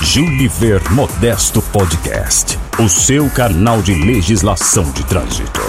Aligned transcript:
Juliver 0.00 0.80
Modesto 0.92 1.60
Podcast, 1.60 2.56
o 2.78 2.88
seu 2.88 3.28
canal 3.30 3.82
de 3.82 3.92
legislação 3.94 4.88
de 4.92 5.04
trânsito. 5.04 5.60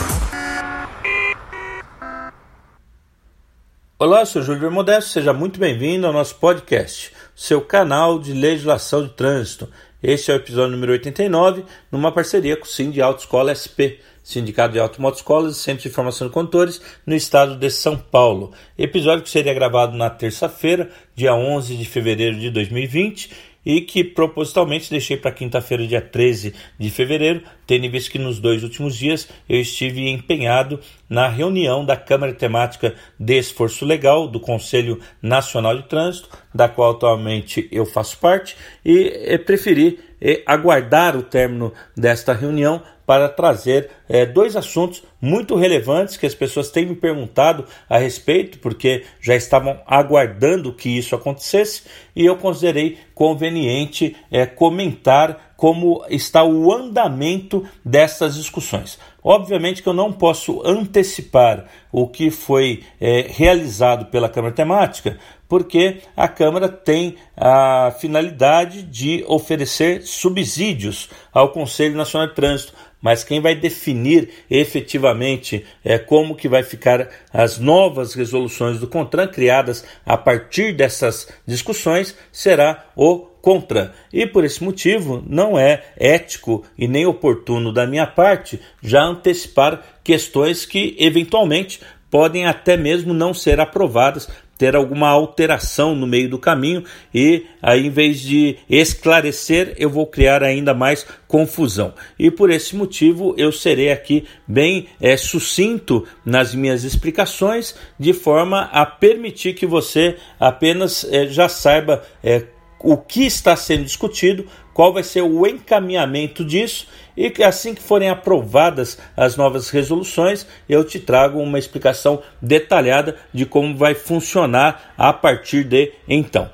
Olá, 3.98 4.23
sou 4.26 4.44
Júlio 4.44 4.72
Modesto, 4.72 5.09
seja 5.09 5.34
muito 5.34 5.59
bem-vindo 5.59 6.06
ao 6.06 6.14
nosso 6.14 6.36
podcast, 6.36 7.11
seu 7.36 7.59
canal 7.59 8.20
de 8.20 8.34
legislação 8.34 9.04
de 9.04 9.09
trânsito. 9.09 9.67
Este 10.04 10.30
é 10.30 10.36
o 10.36 10.38
episódio 10.38 10.73
número 10.73 10.92
89, 10.92 11.66
numa 11.92 12.11
parceria 12.11 12.56
com 12.56 12.66
o 12.66 12.67
Sim 12.67 12.92
de 12.92 13.02
Autoescola 13.02 13.56
SP, 13.58 13.98
Sindicato 14.24 14.74
de 14.74 14.80
Automotoescolas 14.80 15.58
e 15.58 15.60
Centro 15.60 15.84
de 15.84 15.90
Formação 15.90 16.28
de 16.28 16.34
Condutores, 16.34 16.82
no 17.06 17.14
estado 17.14 17.58
de 17.58 17.70
São 17.70 17.98
Paulo. 17.98 18.54
Episódio 18.78 19.24
que 19.24 19.30
seria 19.30 19.54
gravado 19.54 19.98
na 19.98 20.10
terça-feira, 20.10 20.90
dia 21.14 21.36
11 21.36 21.76
de 21.76 21.86
fevereiro 21.86 22.40
de 22.40 22.50
2020 22.50 23.54
e 23.66 23.82
que 23.82 24.04
propositalmente 24.04 24.90
deixei 24.90 25.16
para 25.16 25.32
quinta-feira, 25.32 25.88
dia 25.88 26.02
13 26.02 26.54
de 26.78 26.90
fevereiro, 26.90 27.44
tendo 27.66 27.90
visto 27.90 28.12
que 28.12 28.20
nos 28.20 28.40
dois 28.40 28.64
últimos 28.64 28.98
dias 28.98 29.28
eu 29.48 29.60
estive 29.60 30.10
empenhado 30.10 30.80
na 31.10 31.28
reunião 31.28 31.86
da 31.86 31.96
Câmara 31.96 32.34
Temática 32.34 32.94
de 33.18 33.38
Esforço 33.38 33.86
Legal 33.86 34.28
do 34.28 34.40
Conselho 34.40 35.00
Nacional 35.22 35.78
de 35.78 35.88
Trânsito, 35.88 36.30
da 36.54 36.68
qual 36.68 36.92
atualmente 36.92 37.68
eu 37.72 37.86
faço 37.86 38.18
parte, 38.18 38.56
e 38.84 39.38
preferi 39.40 40.00
aguardar 40.46 41.18
o 41.18 41.24
término 41.24 41.74
desta 41.96 42.34
reunião 42.34 42.82
para 43.06 43.28
trazer 43.28 43.90
é, 44.08 44.26
dois 44.26 44.56
assuntos 44.56 45.04
muito 45.20 45.56
relevantes 45.56 46.18
que 46.18 46.26
as 46.26 46.34
pessoas 46.36 46.70
têm 46.70 46.86
me 46.86 46.96
perguntado 46.96 47.66
a 47.90 47.98
respeito, 47.98 48.60
porque 48.60 49.04
já 49.20 49.36
estavam 49.36 49.82
aguardando 49.86 50.74
que 50.74 50.98
isso 50.98 51.16
acontecesse, 51.16 51.84
e 52.16 52.26
eu 52.26 52.38
considerei 52.38 52.98
conveniente 53.14 54.16
é, 54.32 54.46
comentar 54.46 55.53
como 55.64 56.03
está 56.09 56.44
o 56.44 56.73
andamento 56.73 57.66
dessas 57.86 58.36
discussões. 58.36 59.00
Obviamente 59.23 59.81
que 59.81 59.88
eu 59.88 59.94
não 59.94 60.11
posso 60.11 60.61
antecipar 60.67 61.67
o 61.89 62.05
que 62.05 62.30
foi 62.30 62.83
é, 62.99 63.27
realizado 63.30 64.08
pela 64.08 64.27
Câmara 64.27 64.54
Temática, 64.54 65.17
porque 65.48 66.02
a 66.17 66.27
Câmara 66.27 66.67
tem 66.67 67.15
a 67.38 67.95
finalidade 67.98 68.83
de 68.83 69.23
oferecer 69.26 70.02
subsídios 70.02 71.10
ao 71.32 71.54
Conselho 71.54 71.95
Nacional 71.95 72.27
de 72.27 72.36
Trânsito 72.36 72.73
mas 73.03 73.21
quem 73.21 73.41
vai 73.41 73.53
definir 73.53 74.30
efetivamente 74.49 75.65
é, 75.83 75.99
como 75.99 76.36
que 76.36 76.47
vai 76.47 76.64
ficar 76.64 77.09
as 77.33 77.59
novas 77.59 78.14
resoluções 78.14 78.80
do 78.80 78.87
CONTRAN 78.87 79.27
criadas 79.27 79.83
a 80.05 80.15
partir 80.15 80.71
dessas 80.71 81.27
discussões 81.45 82.15
será 82.31 82.86
o 82.95 83.27
CONTRAN. 83.41 83.91
E 84.14 84.25
por 84.25 84.45
esse 84.45 84.64
motivo 84.64 85.21
não 85.27 85.59
é 85.59 85.83
ético 85.97 86.64
e 86.77 86.87
nem 86.87 87.05
oportuno 87.05 87.73
da 87.73 87.86
minha 87.86 88.08
parte 88.08 88.61
já 88.81 89.03
antecipar 89.03 89.81
questões 90.02 90.65
que 90.65 90.95
eventualmente 90.97 91.81
podem 92.09 92.45
até 92.45 92.77
mesmo 92.77 93.14
não 93.14 93.33
ser 93.33 93.59
aprovadas 93.59 94.30
ter 94.58 94.75
alguma 94.75 95.09
alteração 95.09 95.95
no 95.95 96.05
meio 96.05 96.30
do 96.30 96.37
caminho 96.37 96.83
e 97.14 97.45
aí 97.61 97.87
em 97.87 97.89
vez 97.89 98.19
de 98.21 98.58
esclarecer 98.69 99.73
eu 99.77 99.89
vou 99.89 100.05
criar 100.05 100.43
ainda 100.43 100.73
mais 100.73 101.05
confusão. 101.27 101.93
E 102.17 102.30
por 102.30 102.49
esse 102.49 102.75
motivo 102.75 103.33
eu 103.37 103.52
serei 103.52 103.91
aqui 103.91 104.25
bem 104.47 104.87
é, 105.02 105.17
sucinto 105.17 106.05
nas 106.25 106.53
minhas 106.53 106.83
explicações 106.83 107.75
de 107.99 108.14
forma 108.14 108.69
a 108.71 108.86
permitir 108.86 109.53
que 109.53 109.65
você 109.65 110.17
apenas 110.39 111.03
é, 111.11 111.27
já 111.27 111.49
saiba 111.49 112.03
é, 112.23 112.43
o 112.83 112.98
que 112.98 113.26
está 113.26 113.55
sendo 113.55 113.86
discutido, 113.86 114.45
qual 114.73 114.92
vai 114.92 115.04
ser 115.04 115.21
o 115.21 115.48
encaminhamento 115.48 116.44
disso 116.44 116.88
e 117.16 117.30
que 117.30 117.42
assim 117.42 117.73
que 117.73 117.82
forem 117.82 118.10
aprovadas 118.10 118.98
as 119.16 119.38
novas 119.38 119.70
resoluções, 119.70 120.45
eu 120.67 120.83
te 120.83 120.99
trago 120.99 121.39
uma 121.39 121.58
explicação 121.58 122.21
detalhada 122.42 123.16
de 123.33 123.45
como 123.45 123.77
vai 123.77 123.95
funcionar 123.95 124.94
a 124.98 125.14
partir 125.14 125.64
de 125.64 125.94
então. 126.08 126.49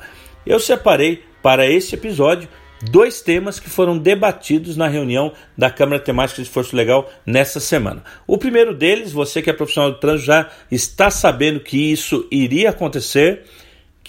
Eu 0.46 0.60
separei 0.60 1.24
para 1.42 1.66
este 1.66 1.96
episódio 1.96 2.48
dois 2.92 3.22
temas 3.22 3.60
que 3.60 3.70
foram 3.70 3.98
debatidos 3.98 4.78
na 4.78 4.88
reunião 4.88 5.34
da 5.58 5.70
Câmara 5.70 6.00
Temática 6.00 6.42
de 6.42 6.48
Esforço 6.48 6.76
Legal 6.76 7.10
nessa 7.26 7.60
semana. 7.60 8.04
O 8.28 8.38
primeiro 8.38 8.74
deles, 8.74 9.12
você 9.12 9.42
que 9.42 9.50
é 9.50 9.54
profissional 9.54 9.92
do 9.92 10.00
trânsito 10.00 10.28
já 10.28 10.50
está 10.72 11.10
sabendo 11.10 11.60
que 11.60 11.92
isso 11.92 12.28
iria 12.32 12.70
acontecer, 12.70 13.46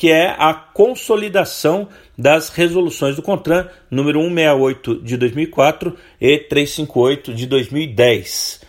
que 0.01 0.11
é 0.11 0.35
a 0.39 0.55
consolidação 0.55 1.87
das 2.17 2.49
resoluções 2.49 3.17
do 3.17 3.23
CONTRAN 3.23 3.69
número 3.91 4.19
168 4.19 5.03
de 5.03 5.15
2004 5.19 5.95
e 6.19 6.39
358 6.39 7.35
de 7.35 7.47
2010. 7.47 8.63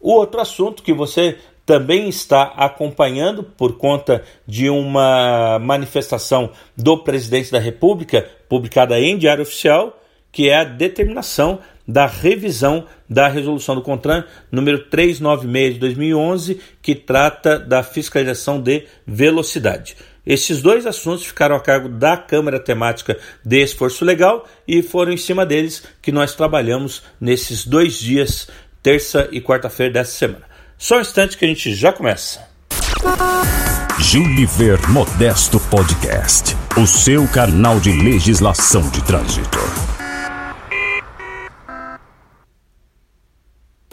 O 0.00 0.12
outro 0.12 0.40
assunto 0.40 0.82
que 0.82 0.94
você 0.94 1.36
também 1.66 2.08
está 2.08 2.54
acompanhando 2.56 3.42
por 3.42 3.76
conta 3.76 4.24
de 4.46 4.70
uma 4.70 5.58
manifestação 5.58 6.52
do 6.74 6.96
presidente 6.96 7.52
da 7.52 7.58
República, 7.58 8.26
publicada 8.48 8.98
em 8.98 9.18
Diário 9.18 9.42
Oficial, 9.42 10.02
que 10.32 10.48
é 10.48 10.56
a 10.56 10.64
determinação 10.64 11.58
da 11.86 12.06
revisão 12.06 12.86
da 13.08 13.28
resolução 13.28 13.74
do 13.74 13.82
CONTRAN 13.82 14.24
número 14.50 14.84
396 14.84 15.74
de 15.74 15.80
2011, 15.80 16.60
que 16.80 16.94
trata 16.94 17.58
da 17.58 17.82
fiscalização 17.82 18.58
de 18.58 18.86
velocidade. 19.06 19.94
Esses 20.28 20.60
dois 20.60 20.84
assuntos 20.84 21.24
ficaram 21.24 21.56
a 21.56 21.60
cargo 21.60 21.88
da 21.88 22.14
Câmara 22.14 22.60
Temática 22.60 23.18
de 23.42 23.62
Esforço 23.62 24.04
Legal 24.04 24.46
e 24.68 24.82
foram 24.82 25.10
em 25.10 25.16
cima 25.16 25.46
deles 25.46 25.82
que 26.02 26.12
nós 26.12 26.34
trabalhamos 26.34 27.02
nesses 27.18 27.64
dois 27.64 27.94
dias, 27.94 28.46
terça 28.82 29.26
e 29.32 29.40
quarta-feira 29.40 29.94
dessa 29.94 30.12
semana. 30.12 30.44
Só 30.76 30.98
um 30.98 31.00
instante 31.00 31.38
que 31.38 31.46
a 31.46 31.48
gente 31.48 31.74
já 31.74 31.94
começa. 31.94 32.46
Juliver 33.98 34.78
Modesto 34.90 35.58
Podcast, 35.70 36.54
o 36.76 36.86
seu 36.86 37.26
canal 37.28 37.80
de 37.80 37.90
legislação 37.90 38.86
de 38.90 39.02
trânsito. 39.04 39.58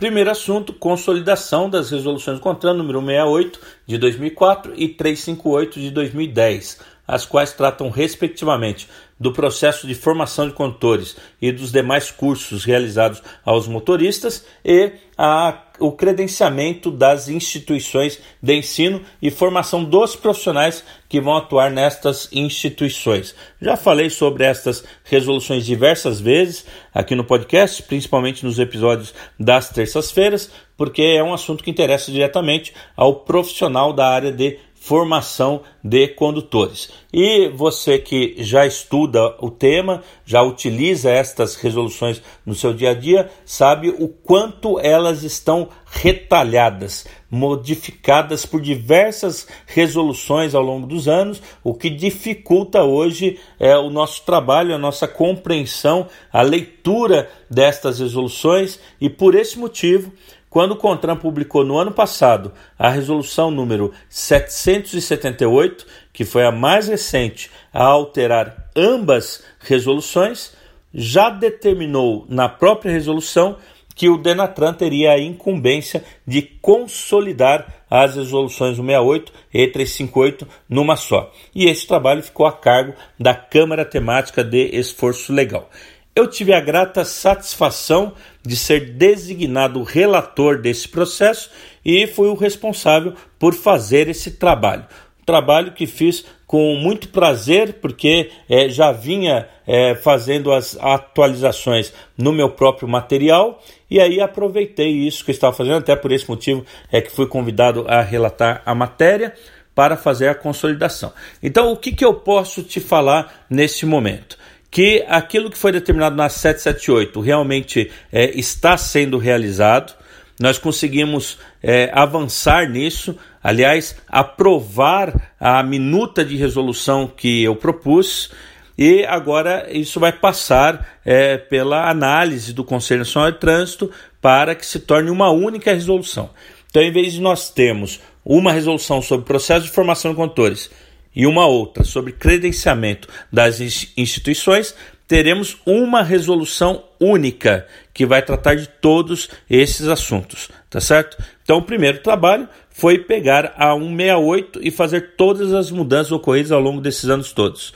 Primeiro 0.05 0.29
assunto, 0.29 0.71
consolidação 0.71 1.67
das 1.67 1.89
resoluções 1.89 2.37
do 2.37 2.43
CONTRAN 2.43 2.75
número 2.75 3.03
68 3.03 3.59
de 3.87 3.97
2004 3.97 4.73
e 4.75 4.87
358 4.87 5.79
de 5.79 5.89
2010, 5.89 6.79
as 7.07 7.25
quais 7.25 7.53
tratam 7.53 7.89
respectivamente 7.89 8.87
do 9.19 9.31
processo 9.31 9.88
de 9.88 9.95
formação 9.95 10.47
de 10.47 10.53
condutores 10.53 11.15
e 11.41 11.51
dos 11.51 11.71
demais 11.71 12.12
cursos 12.12 12.65
realizados 12.65 13.21
aos 13.45 13.67
motoristas 13.67 14.45
e 14.63 14.91
a, 15.17 15.57
o 15.79 15.94
credenciamento 15.94 16.91
das 16.91 17.29
instituições 17.29 18.19
de 18.41 18.53
ensino 18.53 19.01
e 19.21 19.31
formação 19.31 19.83
dos 19.83 20.15
profissionais 20.15 20.83
que 21.07 21.21
vão 21.21 21.38
atuar 21.38 21.71
nestas 21.71 22.27
instituições. 22.31 23.33
Já 23.62 23.77
falei 23.77 24.09
sobre 24.09 24.44
estas 24.44 24.83
resoluções 25.06 25.65
diversas 25.65 26.19
vezes 26.19 26.65
aqui 26.94 27.15
no 27.15 27.23
podcast, 27.23 27.83
principalmente 27.83 28.44
nos 28.44 28.59
episódios 28.59 29.13
das 29.39 29.69
terças-feiras, 29.69 30.51
porque 30.75 31.01
é 31.01 31.23
um 31.23 31.33
assunto 31.33 31.63
que 31.63 31.71
interessa 31.71 32.12
diretamente 32.12 32.73
ao 32.97 33.21
profissional 33.21 33.94
da 33.94 34.09
área 34.09 34.31
de 34.31 34.59
formação 34.85 35.63
de 35.83 36.07
condutores. 36.09 36.91
E 37.11 37.49
você 37.49 37.97
que 37.97 38.35
já 38.37 38.67
estuda 38.67 39.35
o 39.41 39.49
tema, 39.49 40.03
já 40.23 40.43
utiliza 40.43 41.09
estas 41.09 41.55
resoluções 41.55 42.21
no 42.45 42.53
seu 42.53 42.71
dia 42.71 42.91
a 42.91 42.93
dia, 42.93 43.31
sabe 43.43 43.89
o 43.89 44.07
quanto 44.07 44.79
elas 44.79 45.23
estão 45.23 45.69
retalhadas, 45.87 47.07
modificadas 47.31 48.45
por 48.45 48.61
diversas 48.61 49.47
resoluções 49.65 50.53
ao 50.53 50.61
longo 50.61 50.85
dos 50.85 51.07
anos, 51.07 51.41
o 51.63 51.73
que 51.73 51.89
dificulta 51.89 52.83
hoje 52.83 53.39
é, 53.59 53.75
o 53.75 53.89
nosso 53.89 54.23
trabalho, 54.23 54.75
a 54.75 54.77
nossa 54.77 55.07
compreensão, 55.07 56.07
a 56.31 56.43
leitura 56.43 57.27
destas 57.49 57.99
resoluções, 57.99 58.79
e 59.01 59.09
por 59.09 59.33
esse 59.33 59.57
motivo 59.57 60.13
quando 60.55 60.71
o 60.71 60.77
CONTRAN 60.77 61.17
publicou 61.17 61.65
no 61.65 61.77
ano 61.77 61.91
passado 61.91 62.53
a 62.79 62.89
resolução 62.89 63.51
número 63.51 63.91
778, 64.07 65.85
que 66.13 66.23
foi 66.23 66.45
a 66.45 66.51
mais 66.51 66.87
recente 66.87 67.51
a 67.73 67.83
alterar 67.83 68.69
ambas 68.73 69.43
resoluções, 69.59 70.55
já 70.93 71.29
determinou 71.29 72.25
na 72.29 72.47
própria 72.47 72.89
resolução 72.89 73.57
que 73.93 74.07
o 74.07 74.17
Denatran 74.17 74.73
teria 74.73 75.11
a 75.11 75.19
incumbência 75.19 76.05
de 76.25 76.41
consolidar 76.41 77.83
as 77.89 78.15
resoluções 78.15 78.77
168 78.77 79.33
e 79.53 79.67
358 79.67 80.47
numa 80.69 80.95
só. 80.95 81.33
E 81.53 81.65
esse 81.65 81.85
trabalho 81.85 82.23
ficou 82.23 82.45
a 82.45 82.53
cargo 82.53 82.93
da 83.19 83.35
Câmara 83.35 83.83
Temática 83.83 84.41
de 84.41 84.69
Esforço 84.73 85.33
Legal. 85.33 85.69
Eu 86.15 86.27
tive 86.27 86.53
a 86.53 86.62
grata 86.62 87.03
satisfação 87.03 88.13
de 88.41 88.56
ser 88.56 88.91
designado 88.91 89.83
relator 89.83 90.62
desse 90.62 90.88
processo 90.88 91.51
e 91.83 92.07
fui 92.07 92.29
o 92.29 92.35
responsável 92.35 93.15
por 93.38 93.53
fazer 93.53 94.07
esse 94.07 94.31
trabalho. 94.31 94.85
trabalho 95.25 95.73
que 95.73 95.85
fiz 95.85 96.23
com 96.47 96.75
muito 96.77 97.09
prazer, 97.09 97.73
porque 97.81 98.29
é, 98.47 98.69
já 98.69 98.94
vinha 98.94 99.50
é, 99.67 99.94
fazendo 99.95 100.53
as 100.53 100.77
atualizações 100.79 101.91
no 102.17 102.31
meu 102.31 102.50
próprio 102.50 102.88
material 102.88 103.62
e 103.91 104.00
aí 104.00 104.21
aproveitei 104.21 104.91
isso 104.91 105.25
que 105.25 105.31
estava 105.31 105.51
fazendo, 105.51 105.79
até 105.79 105.97
por 105.97 106.13
esse 106.13 106.29
motivo 106.29 106.65
é 106.94 107.01
que 107.01 107.12
fui 107.12 107.27
convidado 107.27 107.83
a 107.89 108.00
relatar 108.00 108.62
a 108.65 108.73
matéria 108.73 109.33
para 109.75 109.97
fazer 109.97 110.29
a 110.29 110.35
consolidação. 110.35 111.12
Então, 111.44 111.73
o 111.73 111.75
que, 111.75 111.91
que 111.91 112.06
eu 112.06 112.13
posso 112.13 112.63
te 112.63 112.79
falar 112.79 113.45
nesse 113.50 113.85
momento? 113.85 114.38
Que 114.75 115.06
aquilo 115.07 115.50
que 115.50 115.57
foi 115.57 115.72
determinado 115.72 116.18
na 116.18 116.27
778 116.27 117.22
realmente 117.22 117.89
é, 118.12 118.38
está 118.38 118.75
sendo 118.75 119.18
realizado. 119.18 119.94
Nós 120.38 120.57
conseguimos 120.57 121.38
é, 121.63 121.89
avançar 121.94 122.69
nisso, 122.69 123.18
aliás, 123.42 123.95
aprovar 124.06 125.33
a 125.39 125.63
minuta 125.63 126.25
de 126.25 126.36
resolução 126.36 127.07
que 127.07 127.42
eu 127.42 127.56
propus, 127.56 128.33
e 128.77 129.06
agora 129.06 129.66
isso 129.72 129.98
vai 129.98 130.12
passar 130.12 131.00
é, 131.06 131.38
pela 131.38 131.89
análise 131.89 132.51
do 132.51 132.66
Conselho 132.66 133.00
Nacional 133.00 133.31
de 133.31 133.39
Trânsito 133.39 133.89
para 134.22 134.54
que 134.56 134.66
se 134.66 134.80
torne 134.81 135.10
uma 135.10 135.30
única 135.30 135.74
resolução. 135.74 136.31
Então, 136.69 136.83
em 136.83 136.92
vez 136.92 137.13
de 137.13 137.22
nós 137.22 137.50
termos 137.50 138.01
uma 138.25 138.51
resolução 138.51 139.01
sobre 139.01 139.25
processo 139.25 139.68
de 139.68 139.72
formação 139.72 140.12
de 140.12 140.18
condutores 140.18 140.69
e 141.15 141.25
uma 141.25 141.47
outra 141.47 141.83
sobre 141.83 142.12
credenciamento 142.12 143.07
das 143.31 143.59
instituições, 143.95 144.75
teremos 145.07 145.57
uma 145.65 146.01
resolução 146.01 146.83
única 147.00 147.67
que 147.94 148.06
vai 148.06 148.21
tratar 148.21 148.56
de 148.56 148.67
todos 148.67 149.29
esses 149.50 149.88
assuntos, 149.88 150.50
tá 150.69 150.81
certo? 150.81 151.17
Então, 151.44 151.57
o 151.57 151.62
primeiro 151.62 152.00
trabalho 152.00 152.50
foi 152.69 153.00
pegar 153.00 153.53
a 153.56 153.73
168 153.73 154.59
e 154.62 154.71
fazer 154.71 155.13
todas 155.15 155.53
as 155.53 155.71
mudanças 155.71 156.12
ocorridas 156.12 156.51
ao 156.51 156.59
longo 156.59 156.81
desses 156.81 157.09
anos 157.09 157.31
todos. 157.31 157.73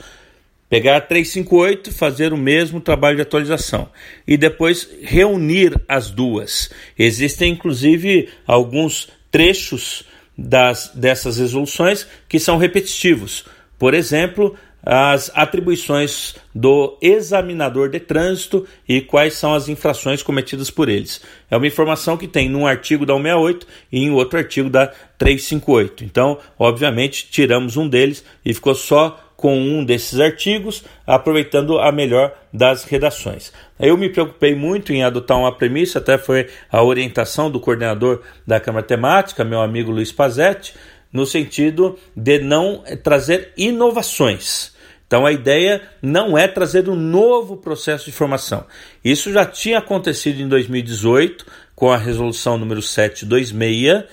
Pegar 0.68 0.98
a 0.98 1.00
358 1.00 1.90
e 1.90 1.92
fazer 1.92 2.32
o 2.32 2.36
mesmo 2.36 2.80
trabalho 2.80 3.16
de 3.16 3.22
atualização. 3.22 3.88
E 4.26 4.36
depois 4.36 4.88
reunir 5.02 5.80
as 5.88 6.10
duas. 6.10 6.70
Existem, 6.96 7.52
inclusive, 7.52 8.28
alguns 8.46 9.08
trechos 9.32 10.04
das, 10.36 10.90
dessas 10.94 11.38
resoluções 11.38 12.06
que 12.28 12.38
são 12.38 12.56
repetitivos. 12.56 13.44
Por 13.78 13.94
exemplo, 13.94 14.56
as 14.82 15.30
atribuições 15.34 16.34
do 16.54 16.96
examinador 17.02 17.90
de 17.90 18.00
trânsito 18.00 18.66
e 18.88 19.00
quais 19.00 19.34
são 19.34 19.54
as 19.54 19.68
infrações 19.68 20.22
cometidas 20.22 20.70
por 20.70 20.88
eles. 20.88 21.20
É 21.50 21.56
uma 21.56 21.66
informação 21.66 22.16
que 22.16 22.26
tem 22.26 22.48
num 22.48 22.66
artigo 22.66 23.04
da 23.04 23.14
168 23.14 23.66
e 23.92 24.00
em 24.00 24.10
outro 24.10 24.38
artigo 24.38 24.70
da 24.70 24.86
358. 25.18 26.04
Então, 26.04 26.38
obviamente, 26.58 27.28
tiramos 27.30 27.76
um 27.76 27.88
deles 27.88 28.24
e 28.44 28.54
ficou 28.54 28.74
só 28.74 29.29
com 29.40 29.58
um 29.58 29.82
desses 29.82 30.20
artigos, 30.20 30.84
aproveitando 31.06 31.78
a 31.78 31.90
melhor 31.90 32.34
das 32.52 32.84
redações. 32.84 33.50
Eu 33.78 33.96
me 33.96 34.10
preocupei 34.10 34.54
muito 34.54 34.92
em 34.92 35.02
adotar 35.02 35.38
uma 35.38 35.56
premissa, 35.56 35.98
até 35.98 36.18
foi 36.18 36.48
a 36.70 36.82
orientação 36.82 37.50
do 37.50 37.58
coordenador 37.58 38.20
da 38.46 38.60
Câmara 38.60 38.84
Temática, 38.84 39.42
meu 39.42 39.62
amigo 39.62 39.90
Luiz 39.90 40.12
Pazetti, 40.12 40.74
no 41.10 41.24
sentido 41.24 41.98
de 42.14 42.38
não 42.38 42.84
trazer 43.02 43.54
inovações. 43.56 44.74
Então 45.06 45.24
a 45.24 45.32
ideia 45.32 45.80
não 46.02 46.36
é 46.36 46.46
trazer 46.46 46.90
um 46.90 46.94
novo 46.94 47.56
processo 47.56 48.04
de 48.04 48.12
formação. 48.12 48.66
Isso 49.02 49.32
já 49.32 49.46
tinha 49.46 49.78
acontecido 49.78 50.42
em 50.42 50.48
2018 50.48 51.46
com 51.74 51.90
a 51.90 51.96
resolução 51.96 52.58
número 52.58 52.82
726, 52.82 54.04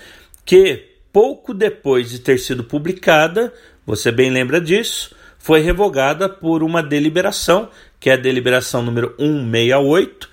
que 0.45 0.85
pouco 1.11 1.53
depois 1.53 2.09
de 2.09 2.19
ter 2.19 2.37
sido 2.37 2.63
publicada, 2.63 3.53
você 3.85 4.09
bem 4.09 4.29
lembra 4.29 4.61
disso, 4.61 5.16
foi 5.47 5.61
revogada 5.61 6.27
por 6.27 6.61
uma 6.61 6.83
deliberação, 6.83 7.69
que 8.01 8.09
é 8.09 8.13
a 8.15 8.17
deliberação 8.17 8.83
número 8.83 9.15
168, 9.17 10.29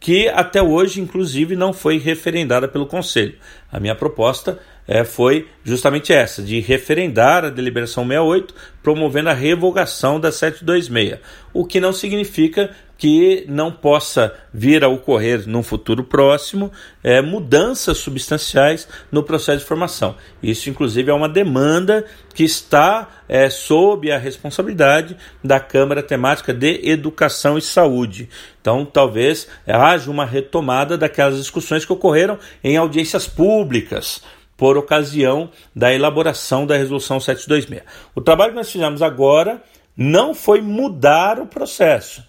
que 0.00 0.28
até 0.28 0.60
hoje, 0.60 1.00
inclusive, 1.00 1.54
não 1.54 1.72
foi 1.72 1.98
referendada 1.98 2.66
pelo 2.66 2.84
Conselho. 2.84 3.36
A 3.70 3.78
minha 3.78 3.94
proposta 3.94 4.58
é, 4.88 5.04
foi 5.04 5.46
justamente 5.62 6.12
essa, 6.12 6.42
de 6.42 6.58
referendar 6.58 7.44
a 7.44 7.48
deliberação 7.48 8.02
68, 8.02 8.52
promovendo 8.82 9.30
a 9.30 9.34
revogação 9.34 10.18
da 10.18 10.32
726, 10.32 11.20
o 11.54 11.64
que 11.64 11.78
não 11.78 11.92
significa 11.92 12.74
que 12.98 13.44
não 13.48 13.70
possa 13.70 14.34
vir 14.52 14.82
a 14.82 14.88
ocorrer 14.88 15.46
num 15.46 15.62
futuro 15.62 16.02
próximo 16.02 16.72
é, 17.02 17.20
mudanças 17.20 17.98
substanciais 17.98 18.88
no 19.12 19.22
processo 19.22 19.58
de 19.58 19.64
formação. 19.64 20.14
Isso, 20.42 20.70
inclusive, 20.70 21.10
é 21.10 21.14
uma 21.14 21.28
demanda 21.28 22.04
que 22.34 22.44
está 22.44 23.08
é, 23.28 23.50
sob 23.50 24.10
a 24.10 24.18
responsabilidade 24.18 25.16
da 25.42 25.60
Câmara 25.60 26.02
Temática 26.02 26.54
de 26.54 26.88
Educação 26.88 27.58
e 27.58 27.62
Saúde. 27.62 28.28
Então, 28.60 28.84
talvez 28.84 29.46
haja 29.66 30.10
uma 30.10 30.24
retomada 30.24 30.96
daquelas 30.96 31.36
discussões 31.36 31.84
que 31.84 31.92
ocorreram 31.92 32.38
em 32.64 32.76
audiências 32.76 33.26
públicas 33.28 34.22
por 34.56 34.78
ocasião 34.78 35.50
da 35.74 35.92
elaboração 35.92 36.66
da 36.66 36.76
Resolução 36.76 37.20
726. 37.20 37.82
O 38.14 38.22
trabalho 38.22 38.52
que 38.52 38.56
nós 38.56 38.72
fizemos 38.72 39.02
agora 39.02 39.62
não 39.96 40.34
foi 40.34 40.60
mudar 40.60 41.38
o 41.38 41.46
processo. 41.46 42.22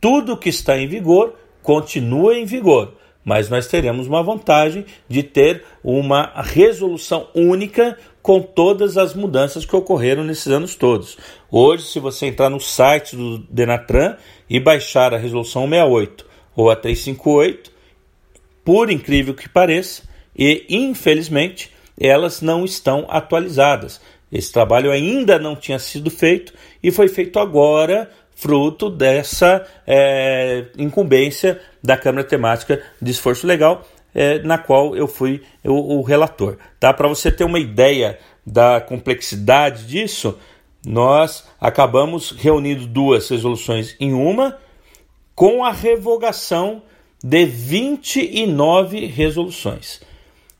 Tudo 0.00 0.36
que 0.36 0.48
está 0.48 0.78
em 0.78 0.88
vigor 0.88 1.34
continua 1.62 2.34
em 2.34 2.44
vigor, 2.44 2.94
mas 3.24 3.50
nós 3.50 3.66
teremos 3.66 4.06
uma 4.06 4.22
vantagem 4.22 4.86
de 5.08 5.22
ter 5.22 5.62
uma 5.84 6.32
resolução 6.42 7.28
única 7.34 7.98
com 8.22 8.40
todas 8.40 8.96
as 8.96 9.14
mudanças 9.14 9.64
que 9.64 9.76
ocorreram 9.76 10.24
nesses 10.24 10.48
anos 10.48 10.74
todos. 10.74 11.18
Hoje, 11.50 11.84
se 11.84 11.98
você 11.98 12.26
entrar 12.26 12.48
no 12.48 12.60
site 12.60 13.16
do 13.16 13.38
Denatran 13.38 14.16
e 14.48 14.58
baixar 14.58 15.12
a 15.12 15.18
resolução 15.18 15.62
68 15.68 16.26
ou 16.56 16.70
a 16.70 16.76
358, 16.76 17.70
por 18.64 18.90
incrível 18.90 19.34
que 19.34 19.48
pareça, 19.48 20.02
e 20.36 20.64
infelizmente 20.68 21.70
elas 21.98 22.40
não 22.40 22.64
estão 22.64 23.06
atualizadas. 23.08 24.00
Esse 24.32 24.52
trabalho 24.52 24.92
ainda 24.92 25.38
não 25.38 25.56
tinha 25.56 25.78
sido 25.78 26.10
feito 26.10 26.52
e 26.82 26.90
foi 26.90 27.08
feito 27.08 27.38
agora, 27.38 28.10
fruto 28.40 28.88
dessa 28.88 29.66
é, 29.86 30.64
incumbência 30.78 31.60
da 31.82 31.96
Câmara 31.96 32.24
Temática 32.24 32.82
de 33.00 33.10
Esforço 33.10 33.46
Legal, 33.46 33.86
é, 34.14 34.38
na 34.38 34.56
qual 34.56 34.96
eu 34.96 35.06
fui 35.06 35.42
o, 35.62 35.98
o 35.98 36.02
relator. 36.02 36.56
Tá? 36.78 36.92
Para 36.92 37.06
você 37.06 37.30
ter 37.30 37.44
uma 37.44 37.58
ideia 37.58 38.18
da 38.44 38.80
complexidade 38.80 39.86
disso, 39.86 40.38
nós 40.84 41.46
acabamos 41.60 42.30
reunindo 42.30 42.86
duas 42.86 43.28
resoluções 43.28 43.94
em 44.00 44.14
uma, 44.14 44.56
com 45.34 45.62
a 45.62 45.70
revogação 45.70 46.82
de 47.22 47.44
29 47.44 49.04
resoluções. 49.04 50.00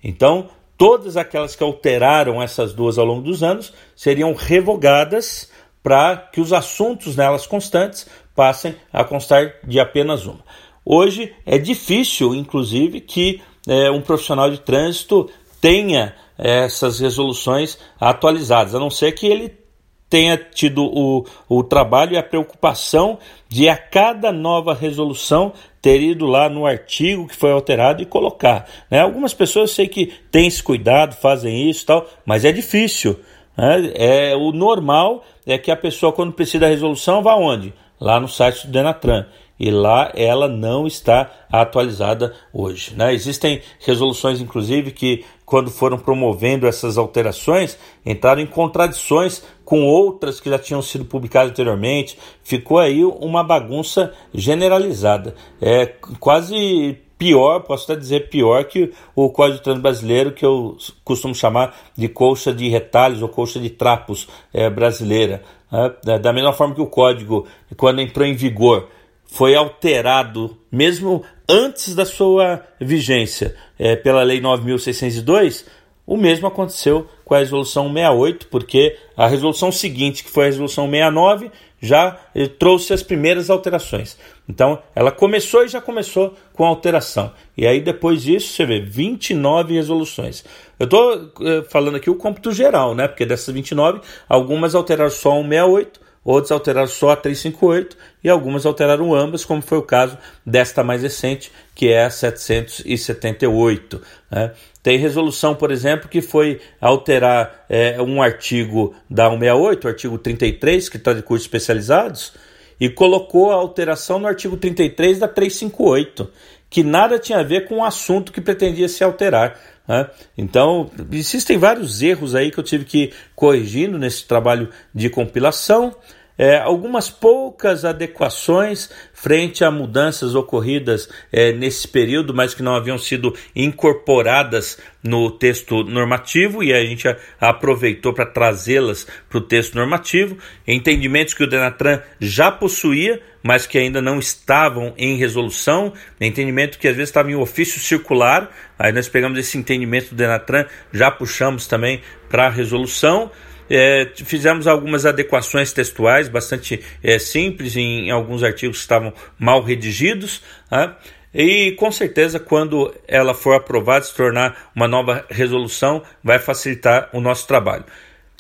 Então, 0.04 0.50
todas 0.76 1.16
aquelas 1.16 1.56
que 1.56 1.62
alteraram 1.62 2.42
essas 2.42 2.74
duas 2.74 2.98
ao 2.98 3.06
longo 3.06 3.22
dos 3.22 3.42
anos 3.42 3.72
seriam 3.96 4.34
revogadas 4.34 5.50
para 5.82 6.16
que 6.16 6.40
os 6.40 6.52
assuntos 6.52 7.16
nelas 7.16 7.46
constantes 7.46 8.06
passem 8.34 8.76
a 8.92 9.04
constar 9.04 9.54
de 9.64 9.80
apenas 9.80 10.26
uma. 10.26 10.40
Hoje 10.84 11.34
é 11.44 11.58
difícil, 11.58 12.34
inclusive, 12.34 13.00
que 13.00 13.40
é, 13.68 13.90
um 13.90 14.00
profissional 14.00 14.50
de 14.50 14.60
trânsito 14.60 15.28
tenha 15.60 16.14
essas 16.38 16.98
resoluções 17.00 17.78
atualizadas, 18.00 18.74
a 18.74 18.78
não 18.78 18.88
ser 18.88 19.12
que 19.12 19.26
ele 19.26 19.60
tenha 20.08 20.36
tido 20.36 20.84
o, 20.84 21.24
o 21.48 21.62
trabalho 21.62 22.14
e 22.14 22.18
a 22.18 22.22
preocupação 22.22 23.18
de 23.48 23.68
a 23.68 23.76
cada 23.76 24.32
nova 24.32 24.74
resolução 24.74 25.52
ter 25.80 26.02
ido 26.02 26.26
lá 26.26 26.48
no 26.48 26.66
artigo 26.66 27.28
que 27.28 27.36
foi 27.36 27.52
alterado 27.52 28.02
e 28.02 28.06
colocar. 28.06 28.68
Né? 28.90 29.00
Algumas 29.00 29.32
pessoas 29.32 29.70
eu 29.70 29.74
sei 29.76 29.88
que 29.88 30.12
têm 30.32 30.48
esse 30.48 30.62
cuidado, 30.62 31.14
fazem 31.14 31.70
isso 31.70 31.86
tal, 31.86 32.06
mas 32.26 32.44
é 32.44 32.50
difícil. 32.50 33.20
Né? 33.60 33.92
É, 33.94 34.34
o 34.34 34.52
normal 34.52 35.22
é 35.46 35.58
que 35.58 35.70
a 35.70 35.76
pessoa, 35.76 36.14
quando 36.14 36.32
precisa 36.32 36.60
da 36.60 36.68
resolução, 36.68 37.22
vá 37.22 37.34
onde? 37.34 37.74
Lá 38.00 38.18
no 38.18 38.26
site 38.26 38.66
do 38.66 38.72
Denatran 38.72 39.26
e 39.58 39.70
lá 39.70 40.10
ela 40.14 40.48
não 40.48 40.86
está 40.86 41.30
atualizada 41.52 42.34
hoje. 42.50 42.94
Né? 42.96 43.12
Existem 43.12 43.60
resoluções, 43.78 44.40
inclusive, 44.40 44.90
que 44.92 45.26
quando 45.44 45.70
foram 45.70 45.98
promovendo 45.98 46.66
essas 46.66 46.96
alterações, 46.96 47.76
entraram 48.06 48.40
em 48.40 48.46
contradições 48.46 49.42
com 49.62 49.84
outras 49.84 50.40
que 50.40 50.48
já 50.48 50.58
tinham 50.58 50.80
sido 50.80 51.04
publicadas 51.04 51.50
anteriormente. 51.50 52.18
Ficou 52.42 52.78
aí 52.78 53.04
uma 53.04 53.44
bagunça 53.44 54.14
generalizada. 54.32 55.34
É 55.60 55.84
quase 56.18 56.96
pior, 57.20 57.60
posso 57.60 57.84
até 57.84 58.00
dizer 58.00 58.30
pior 58.30 58.64
que 58.64 58.90
o 59.14 59.28
Código 59.28 59.58
de 59.58 59.62
Trânsito 59.62 59.82
Brasileiro, 59.82 60.32
que 60.32 60.42
eu 60.44 60.74
costumo 61.04 61.34
chamar 61.34 61.78
de 61.94 62.08
colcha 62.08 62.50
de 62.50 62.66
retalhos 62.70 63.20
ou 63.20 63.28
colcha 63.28 63.60
de 63.60 63.68
trapos 63.68 64.26
é, 64.54 64.70
brasileira. 64.70 65.42
É, 65.70 66.18
da 66.18 66.32
mesma 66.32 66.54
forma 66.54 66.74
que 66.74 66.80
o 66.80 66.86
código, 66.86 67.46
quando 67.76 68.00
entrou 68.00 68.26
em 68.26 68.34
vigor, 68.34 68.88
foi 69.26 69.54
alterado 69.54 70.56
mesmo 70.72 71.22
antes 71.46 71.94
da 71.94 72.06
sua 72.06 72.64
vigência 72.80 73.54
é, 73.78 73.94
pela 73.96 74.22
Lei 74.22 74.40
9.602, 74.40 75.66
o 76.06 76.16
mesmo 76.16 76.46
aconteceu 76.46 77.06
com 77.22 77.34
a 77.34 77.38
Resolução 77.38 77.92
68, 77.92 78.46
porque 78.48 78.96
a 79.14 79.28
resolução 79.28 79.70
seguinte, 79.70 80.24
que 80.24 80.30
foi 80.30 80.44
a 80.44 80.46
Resolução 80.46 80.86
69, 80.86 81.52
já 81.80 82.18
trouxe 82.58 82.92
as 82.92 83.02
primeiras 83.02 83.48
alterações. 83.48 84.18
Então, 84.48 84.82
ela 84.94 85.10
começou 85.10 85.64
e 85.64 85.68
já 85.68 85.80
começou 85.80 86.36
com 86.52 86.64
alteração. 86.64 87.32
E 87.56 87.66
aí, 87.66 87.80
depois 87.80 88.22
disso, 88.22 88.52
você 88.52 88.66
vê 88.66 88.80
29 88.80 89.74
resoluções. 89.74 90.44
Eu 90.78 90.84
estou 90.84 91.32
eh, 91.42 91.64
falando 91.68 91.96
aqui 91.96 92.10
o 92.10 92.14
cômputo 92.14 92.52
geral, 92.52 92.94
né? 92.94 93.08
Porque 93.08 93.24
dessas 93.24 93.54
29, 93.54 94.00
algumas 94.28 94.74
alteraram 94.74 95.10
só 95.10 95.32
168, 95.42 96.00
outras 96.24 96.52
alteraram 96.52 96.88
só 96.88 97.10
a 97.10 97.16
358 97.16 97.96
e 98.22 98.28
algumas 98.28 98.66
alteraram 98.66 99.14
ambas, 99.14 99.44
como 99.44 99.62
foi 99.62 99.78
o 99.78 99.82
caso 99.82 100.18
desta 100.44 100.84
mais 100.84 101.02
recente, 101.02 101.50
que 101.74 101.88
é 101.88 102.04
a 102.04 102.10
778. 102.10 104.02
Né? 104.30 104.52
Tem 104.82 104.98
resolução, 104.98 105.54
por 105.54 105.70
exemplo, 105.70 106.08
que 106.08 106.20
foi 106.20 106.60
alterar 106.80 107.64
é, 107.68 108.00
um 108.00 108.22
artigo 108.22 108.94
da 109.08 109.30
168, 109.30 109.84
o 109.84 109.88
artigo 109.88 110.18
33, 110.18 110.88
que 110.88 110.96
está 110.96 111.12
de 111.12 111.22
cursos 111.22 111.46
especializados, 111.46 112.32
e 112.78 112.88
colocou 112.88 113.50
a 113.50 113.56
alteração 113.56 114.18
no 114.18 114.26
artigo 114.26 114.56
33 114.56 115.18
da 115.18 115.28
358, 115.28 116.30
que 116.70 116.82
nada 116.82 117.18
tinha 117.18 117.38
a 117.38 117.42
ver 117.42 117.66
com 117.66 117.78
o 117.78 117.84
assunto 117.84 118.32
que 118.32 118.40
pretendia 118.40 118.88
se 118.88 119.04
alterar. 119.04 119.58
Né? 119.90 120.08
Então, 120.38 120.88
existem 121.10 121.58
vários 121.58 122.00
erros 122.00 122.36
aí 122.36 122.52
que 122.52 122.58
eu 122.58 122.62
tive 122.62 122.84
que 122.84 122.98
ir 122.98 123.14
corrigindo 123.34 123.98
nesse 123.98 124.24
trabalho 124.24 124.68
de 124.94 125.10
compilação 125.10 125.96
é, 126.40 126.56
algumas 126.56 127.10
poucas 127.10 127.84
adequações 127.84 128.88
frente 129.12 129.62
a 129.62 129.70
mudanças 129.70 130.34
ocorridas 130.34 131.06
é, 131.30 131.52
nesse 131.52 131.86
período, 131.86 132.32
mas 132.32 132.54
que 132.54 132.62
não 132.62 132.74
haviam 132.74 132.96
sido 132.96 133.36
incorporadas 133.54 134.78
no 135.04 135.30
texto 135.30 135.84
normativo 135.84 136.64
e 136.64 136.72
a 136.72 136.82
gente 136.82 137.14
aproveitou 137.38 138.14
para 138.14 138.24
trazê-las 138.24 139.06
para 139.28 139.36
o 139.36 139.42
texto 139.42 139.74
normativo. 139.74 140.38
Entendimentos 140.66 141.34
que 141.34 141.44
o 141.44 141.46
Denatran 141.46 142.00
já 142.18 142.50
possuía, 142.50 143.20
mas 143.42 143.66
que 143.66 143.76
ainda 143.76 144.00
não 144.00 144.18
estavam 144.18 144.94
em 144.96 145.18
resolução, 145.18 145.92
entendimento 146.18 146.78
que 146.78 146.88
às 146.88 146.96
vezes 146.96 147.10
estava 147.10 147.30
em 147.30 147.34
ofício 147.34 147.78
circular, 147.78 148.50
aí 148.78 148.92
nós 148.92 149.10
pegamos 149.10 149.38
esse 149.38 149.58
entendimento 149.58 150.08
do 150.08 150.16
Denatran, 150.16 150.64
já 150.90 151.10
puxamos 151.10 151.66
também 151.66 152.00
para 152.30 152.46
a 152.46 152.50
resolução. 152.50 153.30
É, 153.70 154.10
fizemos 154.16 154.66
algumas 154.66 155.06
adequações 155.06 155.72
textuais 155.72 156.28
bastante 156.28 156.82
é, 157.00 157.20
simples 157.20 157.76
em, 157.76 158.08
em, 158.08 158.10
alguns 158.10 158.42
artigos 158.42 158.78
que 158.78 158.82
estavam 158.82 159.14
mal 159.38 159.62
redigidos. 159.62 160.42
Né? 160.68 160.92
E 161.32 161.72
com 161.72 161.92
certeza, 161.92 162.40
quando 162.40 162.92
ela 163.06 163.32
for 163.32 163.54
aprovada, 163.54 164.04
se 164.04 164.12
tornar 164.12 164.70
uma 164.74 164.88
nova 164.88 165.24
resolução, 165.30 166.02
vai 166.22 166.40
facilitar 166.40 167.08
o 167.12 167.20
nosso 167.20 167.46
trabalho. 167.46 167.84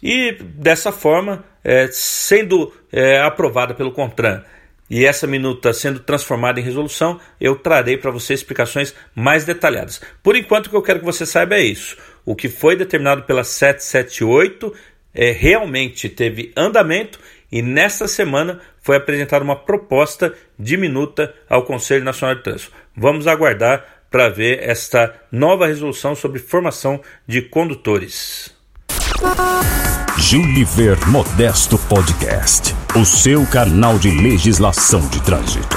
E 0.02 0.32
dessa 0.42 0.90
forma, 0.90 1.44
é, 1.62 1.88
sendo 1.92 2.72
é, 2.92 3.20
aprovada 3.20 3.74
pelo 3.74 3.92
CONTRAN 3.92 4.42
e 4.88 5.04
essa 5.04 5.26
minuta 5.26 5.72
sendo 5.72 6.00
transformada 6.00 6.58
em 6.58 6.64
resolução, 6.64 7.20
eu 7.40 7.54
trarei 7.54 7.96
para 7.96 8.10
você 8.10 8.34
explicações 8.34 8.92
mais 9.14 9.44
detalhadas. 9.44 10.00
Por 10.20 10.34
enquanto, 10.34 10.66
o 10.66 10.70
que 10.70 10.76
eu 10.76 10.82
quero 10.82 10.98
que 10.98 11.04
você 11.04 11.24
saiba 11.24 11.54
é 11.54 11.62
isso. 11.62 11.96
O 12.24 12.34
que 12.34 12.48
foi 12.48 12.74
determinado 12.74 13.22
pela 13.22 13.44
778 13.44 14.74
é, 15.14 15.30
realmente 15.32 16.08
teve 16.08 16.52
andamento 16.56 17.18
e 17.50 17.62
nesta 17.62 18.06
semana 18.06 18.60
foi 18.80 18.96
apresentada 18.96 19.44
uma 19.44 19.56
proposta 19.56 20.34
de 20.58 20.76
minuta 20.76 21.34
ao 21.48 21.64
Conselho 21.64 22.04
Nacional 22.04 22.36
de 22.36 22.42
Trânsito. 22.42 22.72
Vamos 22.96 23.26
aguardar 23.26 23.84
para 24.10 24.28
ver 24.28 24.60
esta 24.62 25.14
nova 25.30 25.66
resolução 25.66 26.14
sobre 26.14 26.38
formação 26.38 27.00
de 27.26 27.42
condutores. 27.42 28.54
Juliver 30.18 30.96
Modesto 31.08 31.78
Podcast, 31.88 32.74
o 32.96 33.04
seu 33.04 33.46
canal 33.46 33.98
de 33.98 34.10
legislação 34.10 35.08
de 35.08 35.22
trânsito. 35.24 35.76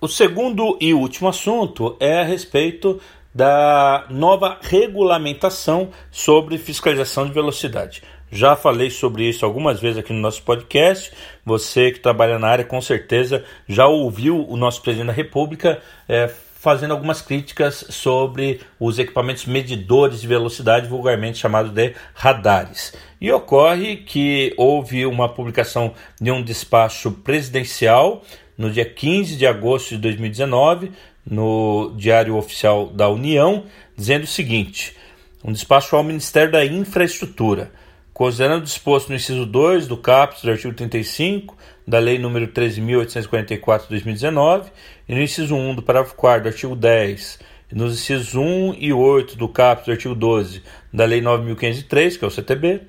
O 0.00 0.08
segundo 0.08 0.78
e 0.80 0.94
último 0.94 1.28
assunto 1.28 1.94
é 2.00 2.20
a 2.20 2.24
respeito 2.24 2.98
da 3.34 4.06
nova 4.10 4.58
regulamentação 4.60 5.90
sobre 6.10 6.58
fiscalização 6.58 7.26
de 7.26 7.32
velocidade. 7.32 8.02
Já 8.32 8.54
falei 8.54 8.90
sobre 8.90 9.28
isso 9.28 9.44
algumas 9.44 9.80
vezes 9.80 9.98
aqui 9.98 10.12
no 10.12 10.20
nosso 10.20 10.42
podcast. 10.42 11.12
Você 11.44 11.90
que 11.90 11.98
trabalha 11.98 12.38
na 12.38 12.48
área 12.48 12.64
com 12.64 12.80
certeza 12.80 13.44
já 13.68 13.86
ouviu 13.86 14.46
o 14.48 14.56
nosso 14.56 14.82
presidente 14.82 15.08
da 15.08 15.12
República 15.12 15.80
é, 16.08 16.30
fazendo 16.60 16.92
algumas 16.92 17.22
críticas 17.22 17.86
sobre 17.88 18.60
os 18.78 18.98
equipamentos 18.98 19.46
medidores 19.46 20.20
de 20.20 20.28
velocidade, 20.28 20.88
vulgarmente 20.88 21.38
chamados 21.38 21.72
de 21.72 21.94
radares. 22.14 22.94
E 23.20 23.32
ocorre 23.32 23.96
que 23.96 24.54
houve 24.56 25.06
uma 25.06 25.28
publicação 25.28 25.94
de 26.20 26.30
um 26.30 26.42
despacho 26.42 27.10
presidencial 27.10 28.22
no 28.58 28.70
dia 28.70 28.84
15 28.84 29.36
de 29.36 29.46
agosto 29.46 29.94
de 29.94 29.98
2019 30.02 30.92
no 31.28 31.92
Diário 31.96 32.36
Oficial 32.36 32.86
da 32.86 33.08
União, 33.08 33.64
dizendo 33.96 34.24
o 34.24 34.28
seguinte: 34.28 34.96
um 35.44 35.52
despacho 35.52 35.96
ao 35.96 36.02
Ministério 36.02 36.52
da 36.52 36.64
Infraestrutura, 36.64 37.70
considerando 38.12 38.64
disposto 38.64 39.08
no 39.08 39.14
inciso 39.14 39.46
2 39.46 39.86
do 39.86 39.96
caput 39.96 40.42
do 40.42 40.50
artigo 40.50 40.74
35 40.74 41.56
da 41.86 41.98
Lei 41.98 42.18
nº 42.18 42.52
13.844 42.52 43.82
de 43.82 43.88
2019 43.88 44.70
e 45.08 45.14
no 45.14 45.22
inciso 45.22 45.54
1 45.56 45.76
do 45.76 45.82
parágrafo 45.82 46.14
4 46.14 46.42
do 46.42 46.48
artigo 46.48 46.76
10 46.76 47.38
e 47.72 47.74
nos 47.74 47.94
incisos 47.94 48.34
1 48.34 48.74
e 48.78 48.92
8 48.92 49.36
do 49.36 49.48
caput 49.48 49.86
do 49.86 49.92
artigo 49.92 50.14
12 50.14 50.62
da 50.92 51.04
Lei 51.04 51.22
9.503, 51.22 52.18
que 52.18 52.24
é 52.24 52.28
o 52.28 52.30
CTB, 52.30 52.82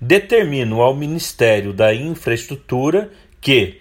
determino 0.00 0.82
ao 0.82 0.94
Ministério 0.94 1.72
da 1.72 1.94
Infraestrutura 1.94 3.10
que, 3.40 3.80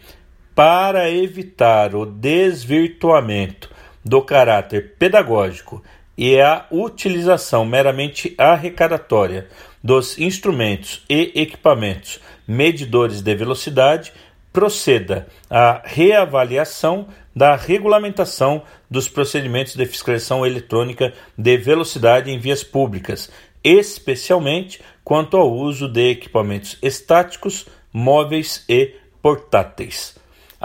para 0.54 1.12
evitar 1.12 1.94
o 1.94 2.06
desvirtuamento 2.06 3.75
do 4.06 4.22
caráter 4.22 4.94
pedagógico 5.00 5.84
e 6.16 6.40
a 6.40 6.66
utilização 6.72 7.66
meramente 7.66 8.36
arrecadatória 8.38 9.48
dos 9.84 10.18
instrumentos 10.18 11.04
e 11.10 11.32
equipamentos 11.36 12.20
medidores 12.48 13.22
de 13.22 13.36
velocidade, 13.36 14.14
proceda 14.54 15.28
à 15.50 15.82
reavaliação 15.84 17.08
da 17.36 17.56
regulamentação 17.56 18.64
dos 18.90 19.10
procedimentos 19.10 19.76
de 19.76 19.86
fiscalização 19.86 20.46
eletrônica 20.46 21.14
de 21.38 21.58
velocidade 21.58 22.32
em 22.32 22.40
vias 22.40 22.64
públicas, 22.64 23.30
especialmente 23.64 24.82
quanto 25.04 25.36
ao 25.36 25.52
uso 25.52 25.90
de 25.90 26.12
equipamentos 26.12 26.78
estáticos, 26.82 27.68
móveis 27.92 28.64
e 28.70 28.94
portáteis. 29.22 30.16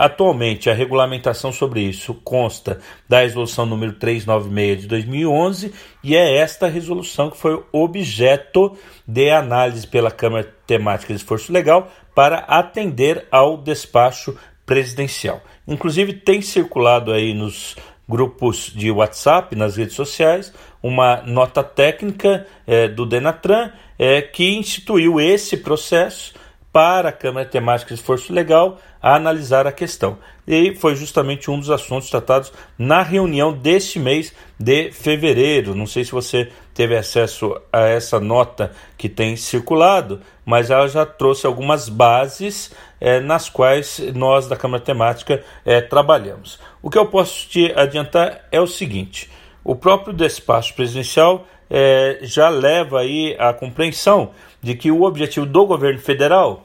Atualmente, 0.00 0.70
a 0.70 0.72
regulamentação 0.72 1.52
sobre 1.52 1.82
isso 1.82 2.14
consta 2.24 2.80
da 3.06 3.20
resolução 3.20 3.66
número 3.66 3.92
396 3.92 4.80
de 4.80 4.86
2011 4.86 5.74
e 6.02 6.16
é 6.16 6.38
esta 6.38 6.68
resolução 6.68 7.28
que 7.28 7.36
foi 7.36 7.62
objeto 7.70 8.74
de 9.06 9.28
análise 9.28 9.86
pela 9.86 10.10
Câmara 10.10 10.50
Temática 10.66 11.12
de 11.12 11.20
Esforço 11.20 11.52
Legal 11.52 11.92
para 12.14 12.38
atender 12.38 13.26
ao 13.30 13.58
despacho 13.58 14.34
presidencial. 14.64 15.42
Inclusive 15.68 16.14
tem 16.14 16.40
circulado 16.40 17.12
aí 17.12 17.34
nos 17.34 17.76
grupos 18.08 18.72
de 18.74 18.90
WhatsApp, 18.90 19.54
nas 19.54 19.76
redes 19.76 19.96
sociais, 19.96 20.50
uma 20.82 21.20
nota 21.26 21.62
técnica 21.62 22.46
é, 22.66 22.88
do 22.88 23.04
Denatran 23.04 23.70
é, 23.98 24.22
que 24.22 24.48
instituiu 24.48 25.20
esse 25.20 25.58
processo 25.58 26.39
para 26.72 27.08
a 27.08 27.12
Câmara 27.12 27.46
Temática 27.46 27.94
de 27.94 28.00
Esforço 28.00 28.32
Legal 28.32 28.78
a 29.02 29.14
analisar 29.14 29.66
a 29.66 29.72
questão. 29.72 30.18
E 30.46 30.74
foi 30.74 30.94
justamente 30.94 31.50
um 31.50 31.58
dos 31.58 31.70
assuntos 31.70 32.10
tratados 32.10 32.52
na 32.78 33.02
reunião 33.02 33.52
deste 33.52 33.98
mês 33.98 34.32
de 34.58 34.92
fevereiro. 34.92 35.74
Não 35.74 35.86
sei 35.86 36.04
se 36.04 36.12
você 36.12 36.50
teve 36.74 36.96
acesso 36.96 37.60
a 37.72 37.82
essa 37.82 38.20
nota 38.20 38.72
que 38.96 39.08
tem 39.08 39.36
circulado, 39.36 40.20
mas 40.44 40.70
ela 40.70 40.88
já 40.88 41.04
trouxe 41.04 41.46
algumas 41.46 41.88
bases 41.88 42.72
é, 43.00 43.20
nas 43.20 43.48
quais 43.48 43.98
nós 44.14 44.46
da 44.46 44.56
Câmara 44.56 44.82
Temática 44.82 45.42
é, 45.64 45.80
trabalhamos. 45.80 46.58
O 46.82 46.90
que 46.90 46.98
eu 46.98 47.06
posso 47.06 47.48
te 47.48 47.72
adiantar 47.76 48.46
é 48.52 48.60
o 48.60 48.66
seguinte: 48.66 49.30
o 49.64 49.74
próprio 49.74 50.12
despacho 50.12 50.74
presidencial 50.74 51.46
é, 51.70 52.18
já 52.22 52.48
leva 52.48 53.00
aí 53.00 53.36
a 53.38 53.52
compreensão 53.52 54.30
de 54.62 54.74
que 54.74 54.90
o 54.90 55.02
objetivo 55.02 55.46
do 55.46 55.66
governo 55.66 55.98
federal 55.98 56.64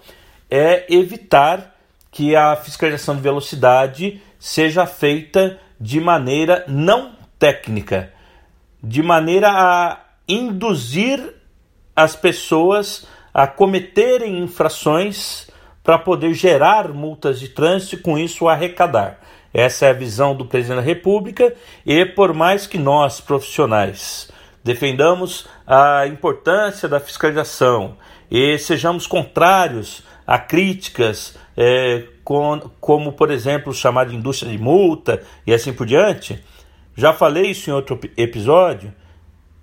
é 0.49 0.85
evitar 0.93 1.75
que 2.11 2.35
a 2.35 2.55
fiscalização 2.55 3.15
de 3.15 3.21
velocidade 3.21 4.21
seja 4.39 4.85
feita 4.85 5.59
de 5.79 5.99
maneira 5.99 6.63
não 6.67 7.13
técnica, 7.37 8.11
de 8.81 9.01
maneira 9.03 9.49
a 9.49 9.99
induzir 10.27 11.35
as 11.95 12.15
pessoas 12.15 13.07
a 13.33 13.47
cometerem 13.47 14.39
infrações 14.39 15.49
para 15.83 15.99
poder 15.99 16.33
gerar 16.33 16.89
multas 16.93 17.39
de 17.39 17.49
trânsito 17.49 17.95
e 17.95 17.99
com 17.99 18.17
isso 18.17 18.47
arrecadar. 18.47 19.19
Essa 19.53 19.85
é 19.85 19.89
a 19.89 19.93
visão 19.93 20.35
do 20.35 20.45
presidente 20.45 20.77
da 20.77 20.81
República 20.81 21.53
e 21.85 22.05
por 22.05 22.33
mais 22.33 22.65
que 22.65 22.77
nós 22.77 23.21
profissionais 23.21 24.31
defendamos 24.65 25.47
a 25.67 26.07
importância 26.07 26.89
da 26.89 26.99
fiscalização 26.99 27.97
e 28.31 28.57
sejamos 28.57 29.05
contrários 29.05 30.03
a 30.25 30.39
críticas 30.39 31.37
é, 31.55 32.03
com, 32.23 32.59
como, 32.81 33.13
por 33.13 33.29
exemplo, 33.29 33.71
chamar 33.71 34.07
de 34.07 34.15
indústria 34.15 34.51
de 34.51 34.57
multa 34.57 35.21
e 35.45 35.53
assim 35.53 35.71
por 35.71 35.85
diante, 35.85 36.43
já 36.97 37.13
falei 37.13 37.51
isso 37.51 37.69
em 37.69 37.73
outro 37.73 37.99
episódio, 38.17 38.91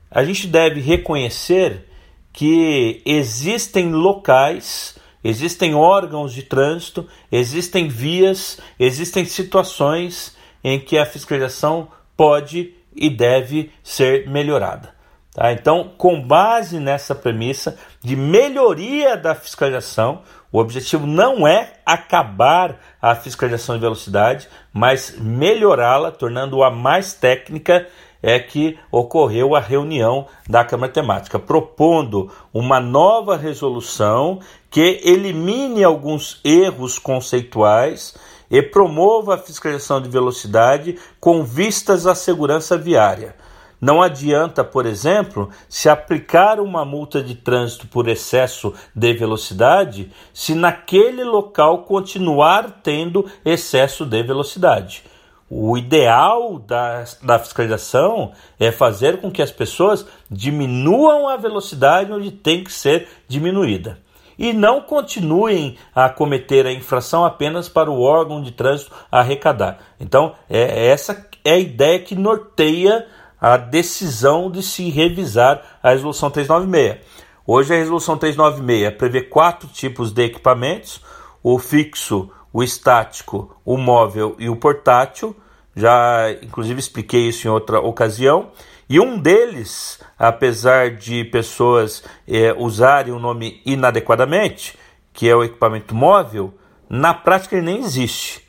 a 0.08 0.22
gente 0.22 0.46
deve 0.46 0.80
reconhecer 0.80 1.88
que 2.32 3.02
existem 3.04 3.90
locais, 3.90 4.96
existem 5.24 5.74
órgãos 5.74 6.32
de 6.32 6.44
trânsito, 6.44 7.08
existem 7.30 7.88
vias, 7.88 8.60
existem 8.78 9.24
situações 9.24 10.36
em 10.62 10.78
que 10.78 10.96
a 10.96 11.04
fiscalização 11.04 11.88
pode 12.16 12.72
e 12.94 13.10
deve 13.10 13.70
ser 13.82 14.28
melhorada. 14.28 14.90
Tá? 15.34 15.52
Então, 15.52 15.90
com 15.96 16.20
base 16.20 16.78
nessa 16.78 17.14
premissa 17.14 17.78
de 18.02 18.14
melhoria 18.14 19.16
da 19.16 19.34
fiscalização, 19.34 20.22
o 20.50 20.58
objetivo 20.58 21.06
não 21.06 21.48
é 21.48 21.72
acabar 21.86 22.78
a 23.00 23.14
fiscalização 23.14 23.76
de 23.76 23.80
velocidade, 23.80 24.48
mas 24.72 25.16
melhorá-la, 25.18 26.10
tornando-a 26.10 26.70
mais 26.70 27.14
técnica, 27.14 27.86
é 28.22 28.38
que 28.38 28.78
ocorreu 28.90 29.56
a 29.56 29.60
reunião 29.60 30.26
da 30.48 30.64
Câmara 30.64 30.92
Temática, 30.92 31.38
propondo 31.38 32.30
uma 32.52 32.78
nova 32.78 33.36
resolução 33.36 34.38
que 34.70 35.00
elimine 35.02 35.82
alguns 35.82 36.40
erros 36.44 36.98
conceituais 36.98 38.14
e 38.52 38.60
promova 38.60 39.34
a 39.34 39.38
fiscalização 39.38 39.98
de 39.98 40.10
velocidade 40.10 40.98
com 41.18 41.42
vistas 41.42 42.06
à 42.06 42.14
segurança 42.14 42.76
viária. 42.76 43.34
Não 43.80 44.02
adianta, 44.02 44.62
por 44.62 44.84
exemplo, 44.84 45.48
se 45.68 45.88
aplicar 45.88 46.60
uma 46.60 46.84
multa 46.84 47.22
de 47.22 47.34
trânsito 47.34 47.88
por 47.88 48.06
excesso 48.06 48.74
de 48.94 49.12
velocidade 49.14 50.12
se 50.34 50.54
naquele 50.54 51.24
local 51.24 51.84
continuar 51.84 52.80
tendo 52.82 53.26
excesso 53.42 54.04
de 54.04 54.22
velocidade. 54.22 55.02
O 55.50 55.76
ideal 55.76 56.58
da, 56.58 57.04
da 57.22 57.38
fiscalização 57.38 58.32
é 58.60 58.70
fazer 58.70 59.18
com 59.20 59.30
que 59.30 59.42
as 59.42 59.50
pessoas 59.50 60.06
diminuam 60.30 61.26
a 61.26 61.36
velocidade 61.36 62.12
onde 62.12 62.30
tem 62.30 62.62
que 62.62 62.72
ser 62.72 63.08
diminuída 63.26 63.98
e 64.42 64.52
não 64.52 64.80
continuem 64.80 65.78
a 65.94 66.08
cometer 66.08 66.66
a 66.66 66.72
infração 66.72 67.24
apenas 67.24 67.68
para 67.68 67.88
o 67.88 68.00
órgão 68.00 68.42
de 68.42 68.50
trânsito 68.50 68.90
arrecadar. 69.10 69.78
Então, 70.00 70.34
é, 70.50 70.88
essa 70.88 71.28
é 71.44 71.52
a 71.52 71.58
ideia 71.58 72.00
que 72.00 72.16
norteia 72.16 73.06
a 73.40 73.56
decisão 73.56 74.50
de 74.50 74.60
se 74.60 74.90
revisar 74.90 75.78
a 75.80 75.90
Resolução 75.90 76.28
396. 76.28 77.06
Hoje 77.46 77.72
a 77.72 77.78
Resolução 77.78 78.18
396 78.18 78.98
prevê 78.98 79.20
quatro 79.20 79.68
tipos 79.68 80.10
de 80.10 80.24
equipamentos: 80.24 81.00
o 81.40 81.56
fixo, 81.60 82.28
o 82.52 82.64
estático, 82.64 83.56
o 83.64 83.76
móvel 83.76 84.34
e 84.40 84.48
o 84.48 84.56
portátil. 84.56 85.36
Já 85.76 86.32
inclusive 86.42 86.80
expliquei 86.80 87.28
isso 87.28 87.46
em 87.46 87.50
outra 87.50 87.80
ocasião. 87.80 88.50
E 88.88 89.00
um 89.00 89.18
deles, 89.18 90.00
apesar 90.18 90.90
de 90.90 91.24
pessoas 91.24 92.02
é, 92.26 92.52
usarem 92.52 93.12
o 93.12 93.18
nome 93.18 93.60
inadequadamente, 93.64 94.78
que 95.12 95.28
é 95.28 95.34
o 95.34 95.44
equipamento 95.44 95.94
móvel, 95.94 96.54
na 96.88 97.14
prática 97.14 97.56
ele 97.56 97.66
nem 97.66 97.78
existe. 97.78 98.46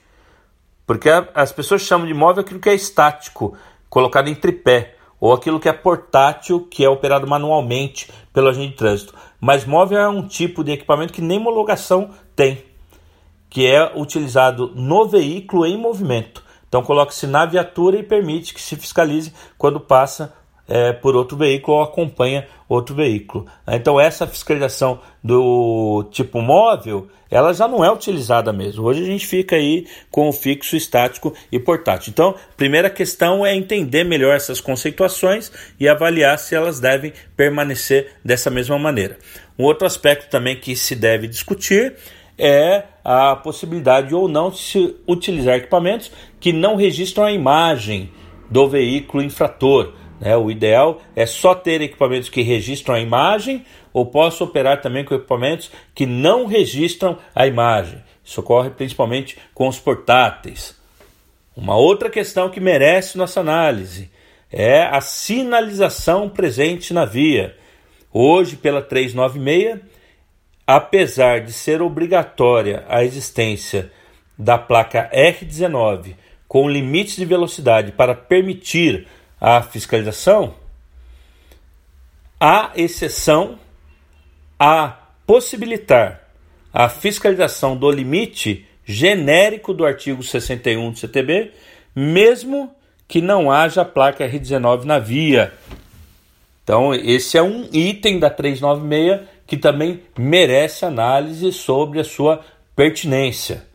Porque 0.85 1.09
a, 1.09 1.27
as 1.33 1.51
pessoas 1.51 1.81
chamam 1.81 2.07
de 2.07 2.13
móvel 2.13 2.43
aquilo 2.43 2.59
que 2.59 2.69
é 2.69 2.73
estático, 2.73 3.55
colocado 3.89 4.27
em 4.27 4.35
tripé, 4.35 4.95
ou 5.19 5.31
aquilo 5.31 5.59
que 5.59 5.69
é 5.69 5.73
portátil, 5.73 6.67
que 6.69 6.83
é 6.83 6.89
operado 6.89 7.25
manualmente 7.25 8.11
pelo 8.33 8.49
agente 8.49 8.71
de 8.71 8.75
trânsito. 8.75 9.15
Mas 9.39 9.65
móvel 9.65 9.97
é 9.97 10.09
um 10.09 10.27
tipo 10.27 10.63
de 10.63 10.73
equipamento 10.73 11.13
que 11.13 11.21
nem 11.21 11.37
homologação 11.37 12.09
tem, 12.35 12.61
que 13.49 13.65
é 13.65 13.93
utilizado 13.95 14.73
no 14.75 15.07
veículo 15.07 15.65
em 15.65 15.77
movimento. 15.77 16.42
Então 16.73 16.81
coloque-se 16.81 17.27
na 17.27 17.45
viatura 17.45 17.99
e 17.99 18.01
permite 18.01 18.51
que 18.51 18.59
se 18.59 18.75
fiscalize 18.75 19.31
quando 19.59 19.79
passa 19.79 20.33
é, 20.67 20.91
por 20.91 21.15
outro 21.15 21.37
veículo 21.37 21.77
ou 21.77 21.83
acompanha 21.83 22.47
outro 22.67 22.95
veículo. 22.95 23.45
Então 23.67 23.99
essa 23.99 24.25
fiscalização 24.25 24.99
do 25.23 26.03
tipo 26.09 26.41
móvel, 26.41 27.07
ela 27.29 27.53
já 27.53 27.67
não 27.67 27.85
é 27.85 27.91
utilizada 27.91 28.51
mesmo. 28.51 28.85
Hoje 28.85 29.03
a 29.03 29.05
gente 29.05 29.27
fica 29.27 29.55
aí 29.55 29.85
com 30.09 30.27
o 30.27 30.33
fixo, 30.33 30.75
estático 30.75 31.31
e 31.51 31.59
portátil. 31.59 32.09
Então, 32.09 32.33
primeira 32.57 32.89
questão 32.89 33.45
é 33.45 33.55
entender 33.55 34.03
melhor 34.03 34.35
essas 34.35 34.59
conceituações 34.59 35.51
e 35.79 35.87
avaliar 35.87 36.39
se 36.39 36.55
elas 36.55 36.79
devem 36.79 37.13
permanecer 37.37 38.15
dessa 38.25 38.49
mesma 38.49 38.79
maneira. 38.79 39.19
Um 39.59 39.63
outro 39.63 39.85
aspecto 39.85 40.27
também 40.27 40.59
que 40.59 40.75
se 40.75 40.95
deve 40.95 41.27
discutir 41.27 41.97
é 42.35 42.85
a 43.03 43.35
possibilidade 43.35 44.15
ou 44.15 44.27
não 44.27 44.49
de 44.49 44.59
se 44.59 44.95
utilizar 45.07 45.55
equipamentos 45.55 46.11
que 46.39 46.53
não 46.53 46.75
registram 46.75 47.25
a 47.25 47.31
imagem 47.31 48.11
do 48.49 48.67
veículo 48.67 49.23
infrator 49.23 49.93
né? 50.23 50.37
O 50.37 50.49
ideal 50.49 51.01
é 51.17 51.25
só 51.25 51.53
ter 51.53 51.81
equipamentos 51.81 52.29
que 52.29 52.41
registram 52.41 52.95
a 52.95 52.99
imagem 53.01 53.65
ou 53.91 54.05
posso 54.05 54.45
operar 54.45 54.81
também 54.81 55.03
com 55.03 55.13
equipamentos 55.13 55.69
que 55.93 56.05
não 56.05 56.45
registram 56.45 57.17
a 57.35 57.45
imagem. 57.45 58.01
Isso 58.23 58.39
ocorre 58.39 58.69
principalmente 58.69 59.37
com 59.53 59.67
os 59.67 59.79
portáteis. 59.79 60.79
Uma 61.57 61.75
outra 61.75 62.09
questão 62.09 62.49
que 62.49 62.61
merece 62.61 63.17
nossa 63.17 63.41
análise 63.41 64.09
é 64.49 64.83
a 64.83 65.01
sinalização 65.01 66.29
presente 66.29 66.93
na 66.93 67.03
via. 67.03 67.57
Hoje, 68.11 68.55
pela 68.55 68.81
396, 68.81 69.81
apesar 70.65 71.41
de 71.41 71.51
ser 71.51 71.81
obrigatória 71.81 72.85
a 72.87 73.03
existência 73.03 73.91
da 74.37 74.57
placa 74.57 75.09
R19 75.13 76.15
com 76.47 76.69
limites 76.69 77.15
de 77.15 77.25
velocidade 77.25 77.91
para 77.91 78.15
permitir 78.15 79.07
a 79.39 79.61
fiscalização, 79.61 80.55
há 82.39 82.71
exceção 82.75 83.59
a 84.59 84.97
possibilitar 85.25 86.21
a 86.73 86.89
fiscalização 86.89 87.75
do 87.75 87.89
limite 87.91 88.65
genérico 88.85 89.73
do 89.73 89.85
artigo 89.85 90.23
61 90.23 90.91
do 90.91 90.97
CTB, 90.97 91.51
mesmo 91.95 92.73
que 93.07 93.21
não 93.21 93.51
haja 93.51 93.85
placa 93.85 94.27
R19 94.27 94.83
na 94.83 94.99
via. 94.99 95.53
Então, 96.63 96.93
esse 96.93 97.37
é 97.37 97.43
um 97.43 97.67
item 97.71 98.19
da 98.19 98.29
396 98.29 99.21
que 99.53 99.57
também 99.57 100.01
merece 100.17 100.83
análise 100.83 101.51
sobre 101.51 101.99
a 101.99 102.03
sua 102.03 102.41
pertinência. 102.75 103.67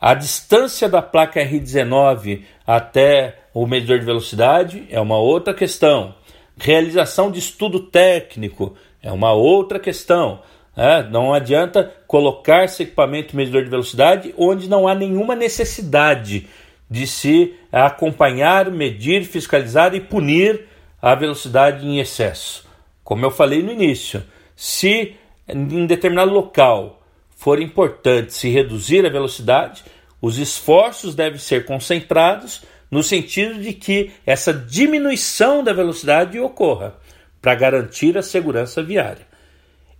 A 0.00 0.12
distância 0.12 0.88
da 0.88 1.00
placa 1.00 1.40
R19 1.40 2.42
até 2.66 3.38
o 3.54 3.64
medidor 3.64 4.00
de 4.00 4.04
velocidade 4.04 4.88
é 4.90 5.00
uma 5.00 5.18
outra 5.18 5.54
questão. 5.54 6.16
Realização 6.58 7.30
de 7.30 7.38
estudo 7.38 7.78
técnico 7.78 8.74
é 9.00 9.12
uma 9.12 9.32
outra 9.32 9.78
questão. 9.78 10.42
É, 10.76 11.04
não 11.04 11.32
adianta 11.32 11.94
colocar 12.08 12.64
esse 12.64 12.82
equipamento 12.82 13.36
medidor 13.36 13.62
de 13.62 13.70
velocidade 13.70 14.34
onde 14.36 14.68
não 14.68 14.88
há 14.88 14.96
nenhuma 14.96 15.36
necessidade 15.36 16.48
de 16.90 17.06
se 17.06 17.54
acompanhar, 17.70 18.68
medir, 18.68 19.24
fiscalizar 19.24 19.94
e 19.94 20.00
punir 20.00 20.66
a 21.00 21.14
velocidade 21.14 21.86
em 21.86 22.00
excesso. 22.00 22.63
Como 23.04 23.24
eu 23.24 23.30
falei 23.30 23.62
no 23.62 23.70
início, 23.70 24.24
se 24.56 25.14
em 25.46 25.86
determinado 25.86 26.32
local 26.32 27.02
for 27.36 27.60
importante 27.60 28.32
se 28.32 28.48
reduzir 28.48 29.04
a 29.04 29.10
velocidade, 29.10 29.84
os 30.20 30.38
esforços 30.38 31.14
devem 31.14 31.38
ser 31.38 31.66
concentrados 31.66 32.62
no 32.90 33.02
sentido 33.02 33.60
de 33.60 33.74
que 33.74 34.10
essa 34.24 34.54
diminuição 34.54 35.62
da 35.62 35.74
velocidade 35.74 36.40
ocorra 36.40 36.96
para 37.42 37.54
garantir 37.54 38.16
a 38.16 38.22
segurança 38.22 38.82
viária. 38.82 39.26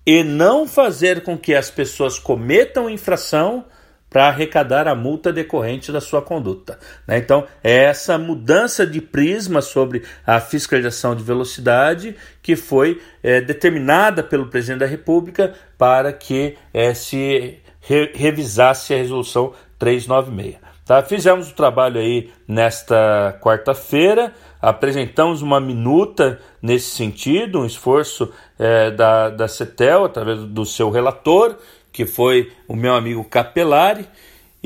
E 0.07 0.23
não 0.23 0.67
fazer 0.67 1.23
com 1.23 1.37
que 1.37 1.55
as 1.55 1.71
pessoas 1.71 2.19
cometam 2.19 2.89
infração 2.89 3.67
para 4.15 4.29
arrecadar 4.29 4.87
a 4.87 4.95
multa 4.95 5.33
decorrente 5.33 5.91
da 5.91 6.01
sua 6.01 6.23
conduta. 6.23 6.79
Né? 7.05 7.19
Então, 7.19 7.49
é 7.65 7.87
essa 7.87 8.17
mudança 8.17 8.87
de 8.87 9.01
prisma 9.01 9.61
sobre 9.61 10.05
a 10.25 10.39
fiscalização 10.39 11.17
de 11.17 11.25
velocidade 11.25 12.15
que 12.41 12.55
foi 12.55 13.03
é, 13.25 13.41
determinada 13.41 14.23
pelo 14.23 14.47
presidente 14.47 14.79
da 14.79 14.87
República 14.87 15.55
para 15.77 16.13
que 16.13 16.57
é, 16.73 16.95
se 16.95 17.59
re 17.81 18.13
revisasse 18.15 18.95
a 18.95 18.99
resolução 18.99 19.53
396. 19.81 20.59
Tá? 20.87 21.03
Fizemos 21.03 21.51
o 21.51 21.55
trabalho 21.55 21.99
aí 21.99 22.31
nesta 22.47 23.37
quarta-feira, 23.43 24.33
apresentamos 24.63 25.43
uma 25.43 25.59
minuta 25.59 26.39
nesse 26.63 26.91
sentido, 26.91 27.59
um 27.59 27.67
esforço 27.67 28.33
é, 28.61 28.93
da, 28.93 29.31
da 29.31 29.49
CETEL, 29.49 30.05
através 30.05 30.39
do 30.45 30.65
seu 30.65 30.89
relator, 30.89 31.57
que 31.95 32.05
foi 32.05 32.53
o 32.67 32.75
meu 32.75 32.95
amigo 32.95 33.25
Capelari. 33.25 34.07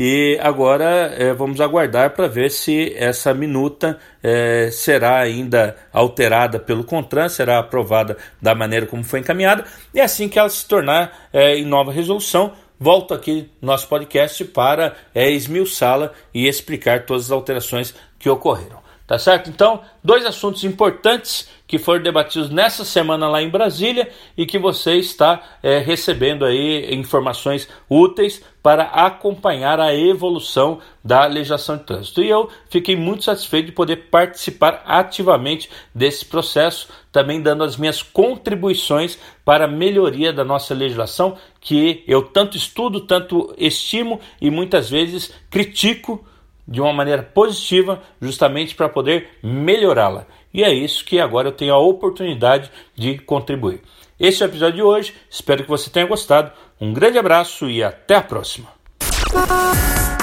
E 0.00 0.38
agora 0.40 1.12
é, 1.18 1.34
vamos 1.34 1.60
aguardar 1.60 2.10
para 2.10 2.28
ver 2.28 2.50
se 2.52 2.94
essa 2.96 3.34
minuta 3.34 3.98
é, 4.22 4.70
será 4.70 5.18
ainda 5.18 5.76
alterada 5.92 6.58
pelo 6.58 6.84
CONTRAN, 6.84 7.28
será 7.28 7.58
aprovada 7.58 8.16
da 8.40 8.54
maneira 8.54 8.86
como 8.86 9.02
foi 9.02 9.18
encaminhada, 9.18 9.64
e 9.92 10.00
assim 10.00 10.28
que 10.28 10.38
ela 10.38 10.48
se 10.48 10.66
tornar 10.68 11.28
é, 11.32 11.56
em 11.56 11.64
nova 11.64 11.90
resolução, 11.90 12.52
volto 12.78 13.12
aqui 13.12 13.50
no 13.60 13.66
nosso 13.66 13.88
podcast 13.88 14.44
para 14.44 14.94
é, 15.12 15.32
esmiuçá-la 15.32 16.12
e 16.32 16.46
explicar 16.46 17.04
todas 17.04 17.24
as 17.24 17.30
alterações 17.32 17.92
que 18.20 18.30
ocorreram. 18.30 18.87
Tá 19.08 19.18
certo? 19.18 19.48
Então, 19.48 19.80
dois 20.04 20.26
assuntos 20.26 20.64
importantes 20.64 21.48
que 21.66 21.78
foram 21.78 22.02
debatidos 22.02 22.50
nessa 22.50 22.84
semana 22.84 23.26
lá 23.26 23.40
em 23.40 23.48
Brasília 23.48 24.10
e 24.36 24.44
que 24.44 24.58
você 24.58 24.96
está 24.96 25.42
é, 25.62 25.78
recebendo 25.78 26.44
aí 26.44 26.94
informações 26.94 27.66
úteis 27.88 28.44
para 28.62 28.82
acompanhar 28.82 29.80
a 29.80 29.96
evolução 29.96 30.80
da 31.02 31.24
legislação 31.24 31.78
de 31.78 31.84
trânsito. 31.84 32.22
E 32.22 32.28
eu 32.28 32.50
fiquei 32.68 32.96
muito 32.96 33.24
satisfeito 33.24 33.66
de 33.66 33.72
poder 33.72 33.96
participar 34.10 34.82
ativamente 34.84 35.70
desse 35.94 36.26
processo, 36.26 36.90
também 37.10 37.40
dando 37.40 37.64
as 37.64 37.78
minhas 37.78 38.02
contribuições 38.02 39.18
para 39.42 39.64
a 39.64 39.68
melhoria 39.68 40.34
da 40.34 40.44
nossa 40.44 40.74
legislação, 40.74 41.38
que 41.62 42.04
eu 42.06 42.24
tanto 42.24 42.58
estudo, 42.58 43.00
tanto 43.00 43.54
estimo 43.56 44.20
e 44.38 44.50
muitas 44.50 44.90
vezes 44.90 45.32
critico 45.48 46.26
de 46.68 46.80
uma 46.80 46.92
maneira 46.92 47.22
positiva, 47.22 48.02
justamente 48.20 48.74
para 48.74 48.88
poder 48.88 49.30
melhorá-la. 49.42 50.26
E 50.52 50.62
é 50.62 50.72
isso 50.72 51.04
que 51.04 51.18
agora 51.18 51.48
eu 51.48 51.52
tenho 51.52 51.72
a 51.72 51.78
oportunidade 51.78 52.70
de 52.94 53.18
contribuir. 53.18 53.80
Esse 54.20 54.42
é 54.42 54.46
o 54.46 54.48
episódio 54.48 54.76
de 54.76 54.82
hoje, 54.82 55.14
espero 55.30 55.62
que 55.62 55.68
você 55.68 55.88
tenha 55.88 56.06
gostado. 56.06 56.52
Um 56.80 56.92
grande 56.92 57.18
abraço 57.18 57.70
e 57.70 57.82
até 57.82 58.16
a 58.16 58.22
próxima. 58.22 58.68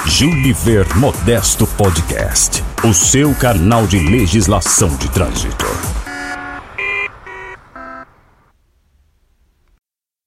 Juliver 0.05 0.85
Modesto 0.97 1.65
Podcast, 1.75 2.63
o 2.87 2.93
seu 2.93 3.33
canal 3.35 3.87
de 3.87 3.99
legislação 3.99 4.95
de 4.97 5.11
trânsito. 5.11 5.65